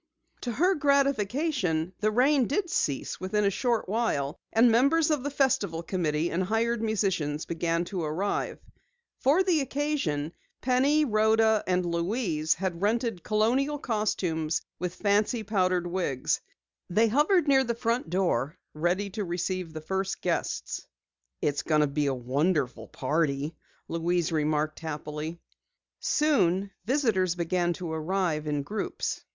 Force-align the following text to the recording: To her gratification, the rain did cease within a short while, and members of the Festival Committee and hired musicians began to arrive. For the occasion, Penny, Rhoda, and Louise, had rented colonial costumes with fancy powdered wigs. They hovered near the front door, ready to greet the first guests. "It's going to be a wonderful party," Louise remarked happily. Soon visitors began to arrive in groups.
To 0.41 0.51
her 0.53 0.73
gratification, 0.73 1.93
the 1.99 2.09
rain 2.09 2.47
did 2.47 2.71
cease 2.71 3.19
within 3.19 3.45
a 3.45 3.51
short 3.51 3.87
while, 3.87 4.35
and 4.51 4.71
members 4.71 5.11
of 5.11 5.21
the 5.21 5.29
Festival 5.29 5.83
Committee 5.83 6.31
and 6.31 6.41
hired 6.41 6.81
musicians 6.81 7.45
began 7.45 7.85
to 7.85 8.01
arrive. 8.03 8.57
For 9.19 9.43
the 9.43 9.61
occasion, 9.61 10.33
Penny, 10.59 11.05
Rhoda, 11.05 11.63
and 11.67 11.85
Louise, 11.85 12.55
had 12.55 12.81
rented 12.81 13.21
colonial 13.21 13.77
costumes 13.77 14.63
with 14.79 14.95
fancy 14.95 15.43
powdered 15.43 15.85
wigs. 15.85 16.41
They 16.89 17.07
hovered 17.07 17.47
near 17.47 17.63
the 17.63 17.75
front 17.75 18.09
door, 18.09 18.57
ready 18.73 19.11
to 19.11 19.23
greet 19.23 19.71
the 19.71 19.81
first 19.81 20.19
guests. 20.21 20.87
"It's 21.43 21.61
going 21.61 21.81
to 21.81 21.85
be 21.85 22.07
a 22.07 22.11
wonderful 22.15 22.87
party," 22.87 23.55
Louise 23.87 24.31
remarked 24.31 24.79
happily. 24.79 25.39
Soon 25.99 26.71
visitors 26.85 27.35
began 27.35 27.73
to 27.73 27.93
arrive 27.93 28.47
in 28.47 28.63
groups. 28.63 29.21